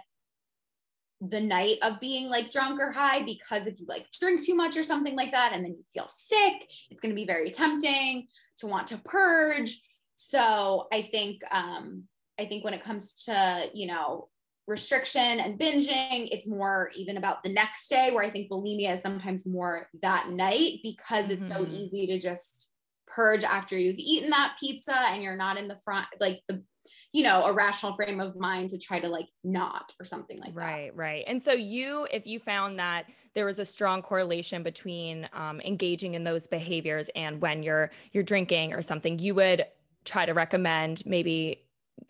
[1.20, 4.76] the night of being like drunk or high because if you like drink too much
[4.76, 8.26] or something like that and then you feel sick it's going to be very tempting
[8.56, 9.80] to want to purge
[10.14, 12.04] so i think um
[12.38, 14.28] i think when it comes to you know
[14.68, 19.00] restriction and binging it's more even about the next day where i think bulimia is
[19.00, 21.64] sometimes more that night because it's mm-hmm.
[21.64, 22.70] so easy to just
[23.08, 26.62] purge after you've eaten that pizza and you're not in the front like the
[27.12, 30.54] you know, a rational frame of mind to try to like not or something like
[30.54, 30.72] right, that.
[30.72, 31.24] Right, right.
[31.26, 36.14] And so you, if you found that there was a strong correlation between um, engaging
[36.14, 39.64] in those behaviors and when you're you're drinking or something, you would
[40.04, 41.64] try to recommend maybe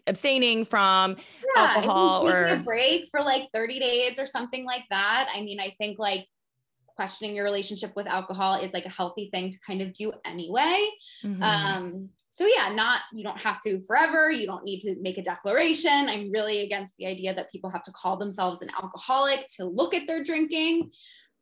[0.07, 1.17] abstaining from
[1.55, 5.29] yeah, alcohol or a break for like 30 days or something like that.
[5.35, 6.27] I mean, I think like
[6.97, 10.89] questioning your relationship with alcohol is like a healthy thing to kind of do anyway.
[11.23, 11.43] Mm-hmm.
[11.43, 12.09] Um,
[12.39, 14.31] so yeah, not you don't have to forever.
[14.31, 16.09] You don't need to make a declaration.
[16.09, 19.93] I'm really against the idea that people have to call themselves an alcoholic to look
[19.93, 20.93] at their drinking.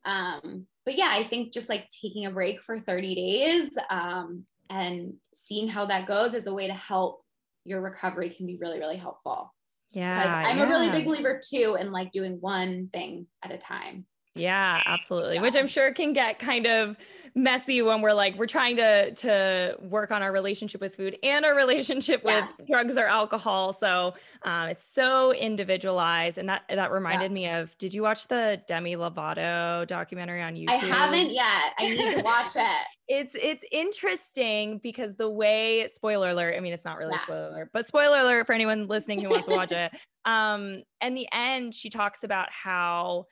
[0.05, 5.13] Um, but yeah, I think just like taking a break for 30 days um, and
[5.35, 7.21] seeing how that goes as a way to help
[7.63, 9.53] your recovery can be really, really helpful.
[9.91, 10.43] Yeah.
[10.47, 10.63] I'm yeah.
[10.63, 14.07] a really big believer too in like doing one thing at a time.
[14.33, 15.35] Yeah, absolutely.
[15.35, 15.41] Yeah.
[15.41, 16.95] Which I'm sure can get kind of
[17.37, 21.45] messy when we're like we're trying to to work on our relationship with food and
[21.45, 23.73] our relationship with drugs or alcohol.
[23.73, 27.35] So um, it's so individualized, and that that reminded yeah.
[27.35, 27.77] me of.
[27.77, 30.69] Did you watch the Demi Lovato documentary on YouTube?
[30.69, 31.73] I haven't yet.
[31.77, 32.87] I need to watch it.
[33.07, 36.55] it's it's interesting because the way spoiler alert.
[36.57, 37.21] I mean, it's not really yeah.
[37.21, 39.91] spoiler alert, but spoiler alert for anyone listening who wants to watch it.
[40.25, 43.27] Um, and the end, she talks about how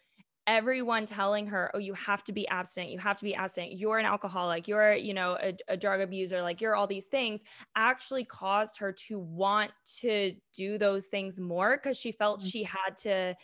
[0.48, 3.98] everyone telling her, oh, you have to be abstinent, you have to be abstinent, you're
[3.98, 7.44] an alcoholic, you're, you know, a, a, drug abuser, like you're all these things,
[7.76, 12.50] actually caused her to want to do those things more because she felt mm-hmm.
[12.50, 13.36] she had to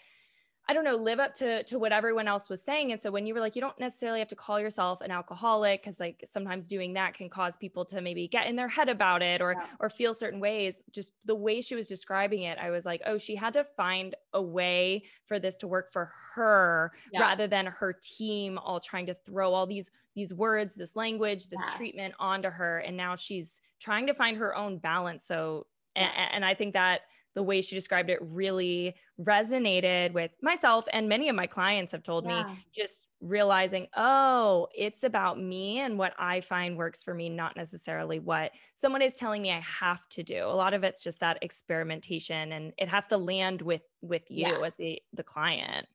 [0.72, 2.94] I don't know, live up to to what everyone else was saying.
[2.94, 5.84] And so when you were like, you don't necessarily have to call yourself an alcoholic,
[5.84, 9.22] because like sometimes doing that can cause people to maybe get in their head about
[9.22, 9.66] it or yeah.
[9.82, 10.80] or feel certain ways.
[10.90, 14.16] Just the way she was describing it, I was like, oh, she had to find
[14.32, 17.20] a way for this to work for her yeah.
[17.20, 21.60] rather than her team all trying to throw all these these words, this language, this
[21.68, 21.76] yeah.
[21.76, 22.78] treatment onto her.
[22.78, 25.26] And now she's trying to find her own balance.
[25.26, 25.68] So
[25.98, 27.02] and, and I think that
[27.36, 32.04] the way she described it really resonated with myself and many of my clients have
[32.04, 32.44] told yeah.
[32.44, 37.56] me just realizing oh it's about me and what i find works for me not
[37.56, 41.20] necessarily what someone is telling me i have to do a lot of it's just
[41.20, 44.62] that experimentation and it has to land with with you yes.
[44.66, 45.86] as the the client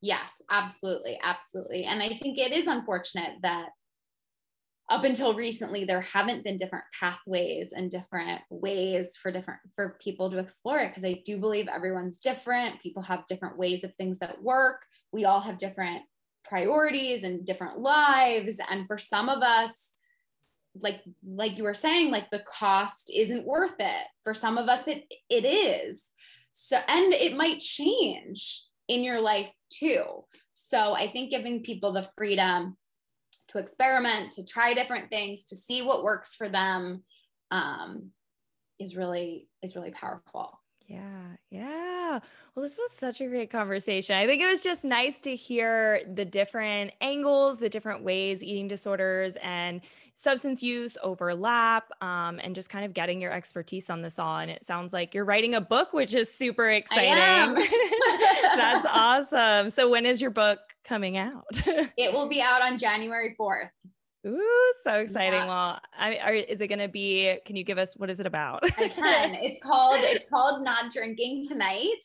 [0.00, 3.68] yes absolutely absolutely and i think it is unfortunate that
[4.88, 10.30] up until recently there haven't been different pathways and different ways for different for people
[10.30, 12.80] to explore it because i do believe everyone's different.
[12.80, 14.84] People have different ways of things that work.
[15.12, 16.02] We all have different
[16.44, 18.60] priorities and different lives.
[18.68, 19.90] And for some of us
[20.80, 24.06] like like you were saying like the cost isn't worth it.
[24.24, 26.10] For some of us it it is.
[26.52, 30.24] So and it might change in your life too.
[30.54, 32.76] So i think giving people the freedom
[33.52, 37.02] to experiment, to try different things, to see what works for them
[37.50, 38.10] um,
[38.78, 40.58] is really is really powerful.
[40.86, 42.18] Yeah, yeah.
[42.54, 44.16] Well, this was such a great conversation.
[44.16, 48.68] I think it was just nice to hear the different angles, the different ways eating
[48.68, 49.80] disorders and
[50.22, 54.38] substance use overlap, um, and just kind of getting your expertise on this all.
[54.38, 57.54] And it sounds like you're writing a book, which is super exciting.
[58.56, 59.70] That's awesome.
[59.70, 61.44] So, when is your book coming out?
[61.96, 63.70] it will be out on January 4th.
[64.24, 65.32] Ooh, so exciting!
[65.32, 65.46] Yeah.
[65.46, 67.38] Well, I, are, is it going to be?
[67.44, 68.60] Can you give us what is it about?
[68.78, 69.34] I can.
[69.34, 72.04] It's called it's called Not Drinking Tonight,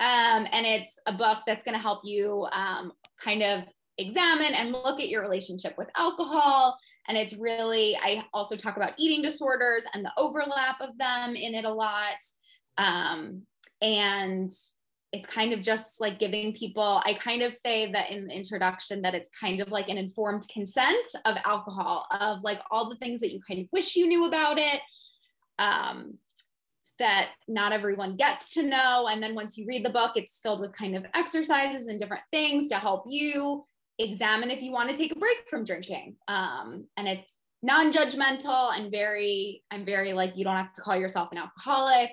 [0.00, 2.92] um, and it's a book that's going to help you um,
[3.22, 3.64] kind of
[4.00, 6.76] examine and look at your relationship with alcohol.
[7.08, 11.54] And it's really I also talk about eating disorders and the overlap of them in
[11.54, 12.16] it a lot,
[12.78, 13.42] um,
[13.82, 14.50] and
[15.12, 19.02] it's kind of just like giving people i kind of say that in the introduction
[19.02, 23.20] that it's kind of like an informed consent of alcohol of like all the things
[23.20, 24.80] that you kind of wish you knew about it
[25.58, 26.16] um,
[26.98, 30.60] that not everyone gets to know and then once you read the book it's filled
[30.60, 33.64] with kind of exercises and different things to help you
[34.02, 37.32] examine if you want to take a break from drinking um, and it's
[37.62, 42.10] non-judgmental and very i'm very like you don't have to call yourself an alcoholic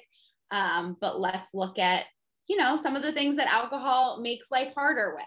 [0.52, 2.06] um, but let's look at
[2.48, 5.26] you know, some of the things that alcohol makes life harder with.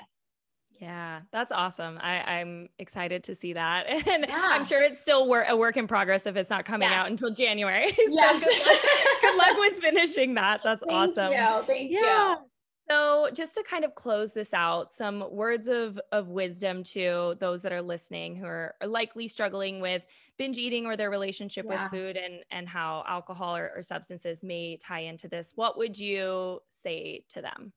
[0.80, 1.98] Yeah, that's awesome.
[2.00, 3.86] I, am excited to see that.
[4.08, 4.48] And yeah.
[4.50, 6.98] I'm sure it's still wor- a work in progress if it's not coming yes.
[6.98, 7.94] out until January.
[7.98, 8.42] Yes.
[8.42, 10.62] good, luck, good, luck, with finishing that.
[10.64, 11.32] That's Thank awesome.
[11.32, 11.66] You.
[11.66, 12.30] Thank yeah.
[12.30, 12.36] you.
[12.90, 17.62] So, just to kind of close this out, some words of, of wisdom to those
[17.62, 20.02] that are listening who are, are likely struggling with
[20.38, 21.84] binge eating or their relationship yeah.
[21.84, 25.52] with food and, and how alcohol or, or substances may tie into this.
[25.54, 27.72] What would you say to them?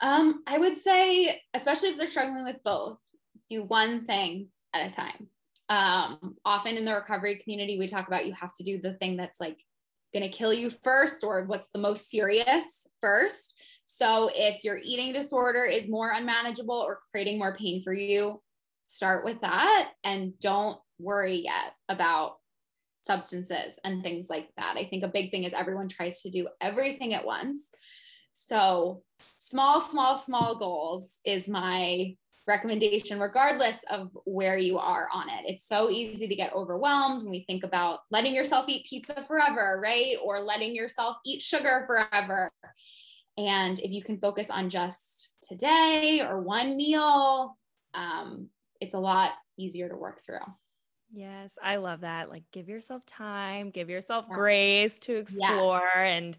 [0.00, 2.98] Um, I would say, especially if they're struggling with both,
[3.48, 5.28] do one thing at a time.
[5.68, 9.16] Um, often in the recovery community, we talk about you have to do the thing
[9.16, 9.58] that's like
[10.12, 12.64] going to kill you first or what's the most serious
[13.00, 13.54] first.
[13.86, 18.40] So if your eating disorder is more unmanageable or creating more pain for you,
[18.86, 22.36] start with that and don't worry yet about
[23.02, 24.76] substances and things like that.
[24.76, 27.68] I think a big thing is everyone tries to do everything at once.
[28.32, 29.02] So
[29.38, 32.14] small, small, small goals is my
[32.48, 35.44] recommendation regardless of where you are on it.
[35.44, 39.78] It's so easy to get overwhelmed when we think about letting yourself eat pizza forever,
[39.82, 40.16] right?
[40.24, 42.50] Or letting yourself eat sugar forever.
[43.36, 47.56] And if you can focus on just today or one meal,
[47.94, 48.48] um,
[48.80, 50.38] it's a lot easier to work through.
[51.12, 52.30] Yes, I love that.
[52.30, 54.34] Like, give yourself time, give yourself yeah.
[54.34, 56.02] grace to explore yeah.
[56.02, 56.36] and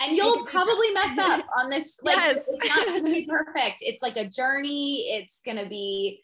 [0.00, 2.40] and you'll probably mess up on this like yes.
[2.46, 3.76] it's not going to be perfect.
[3.80, 5.06] It's like a journey.
[5.10, 6.22] It's going to be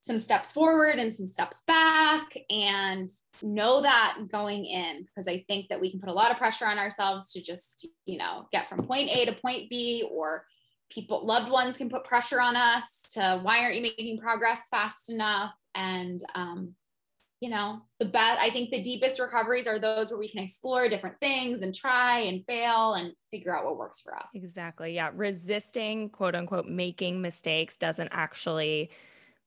[0.00, 3.10] some steps forward and some steps back and
[3.42, 6.64] know that going in because i think that we can put a lot of pressure
[6.64, 10.44] on ourselves to just you know get from point a to point b or
[10.90, 15.10] people loved ones can put pressure on us to why aren't you making progress fast
[15.10, 15.52] enough?
[15.74, 16.74] And um,
[17.40, 20.88] you know the best i think the deepest recoveries are those where we can explore
[20.88, 24.30] different things and try and fail and figure out what works for us.
[24.34, 24.94] Exactly.
[24.94, 25.10] Yeah.
[25.14, 28.90] Resisting quote unquote making mistakes doesn't actually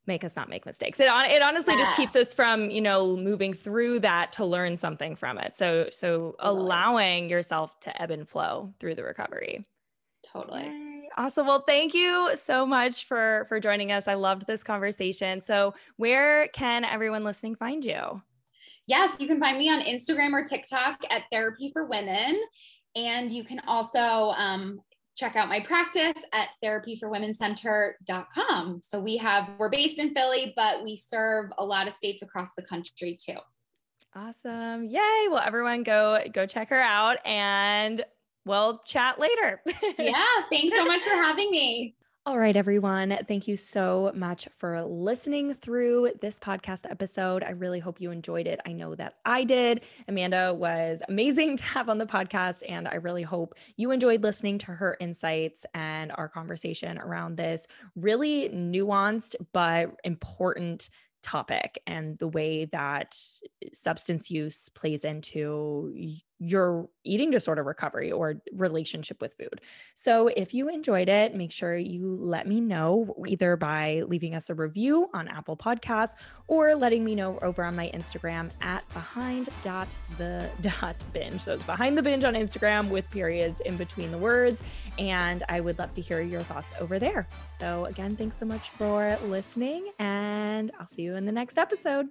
[0.06, 1.00] make us not make mistakes.
[1.00, 1.84] It, it honestly yeah.
[1.84, 5.56] just keeps us from you know moving through that to learn something from it.
[5.56, 6.62] So so totally.
[6.62, 9.66] allowing yourself to ebb and flow through the recovery.
[10.32, 10.64] Totally.
[10.64, 10.89] Yay.
[11.20, 11.46] Awesome.
[11.48, 14.08] Well, thank you so much for for joining us.
[14.08, 15.42] I loved this conversation.
[15.42, 18.22] So, where can everyone listening find you?
[18.88, 22.42] Yes, you can find me on Instagram or TikTok at Therapy for Women,
[22.96, 24.80] and you can also um,
[25.14, 28.80] check out my practice at therapyforwomencenter.com.
[28.82, 32.52] So we have we're based in Philly, but we serve a lot of states across
[32.56, 33.36] the country too.
[34.16, 34.86] Awesome.
[34.86, 35.28] Yay.
[35.30, 38.06] Well, everyone go go check her out and
[38.46, 39.62] we'll chat later.
[39.98, 40.26] yeah.
[40.52, 41.96] Thanks so much for having me.
[42.26, 43.18] All right, everyone.
[43.28, 47.44] Thank you so much for listening through this podcast episode.
[47.44, 48.60] I really hope you enjoyed it.
[48.68, 49.82] I know that I did.
[50.08, 54.60] Amanda was amazing to have on the podcast, and I really hope you enjoyed listening
[54.60, 60.90] to her insights and our conversation around this really nuanced but important
[61.24, 63.18] topic and the way that
[63.74, 65.92] substance use plays into
[66.40, 69.62] your eating disorder recovery or relationship with food.
[69.94, 74.50] So, if you enjoyed it, make sure you let me know either by leaving us
[74.50, 76.16] a review on Apple Podcasts
[76.48, 79.88] or letting me know over on my Instagram at behind dot
[80.18, 81.42] the dot binge.
[81.42, 84.64] So, it's behind the binge on Instagram with periods in between the words.
[84.98, 87.28] And I would love to hear your thoughts over there.
[87.52, 92.08] So, again, thanks so much for listening, and I'll see you in the next episode.